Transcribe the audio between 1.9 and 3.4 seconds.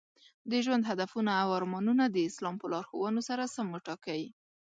د اسلام په لارښوونو